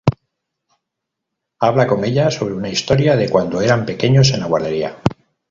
Habla 1.59 1.85
con 1.85 2.03
ella 2.05 2.31
sobre 2.31 2.55
una 2.55 2.69
historia 2.69 3.15
de 3.15 3.29
cuando 3.29 3.61
eran 3.61 3.85
pequeños 3.85 4.31
en 4.31 4.39
la 4.39 4.47
guardería. 4.47 4.97